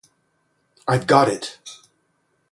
[0.87, 1.59] I’ve got it!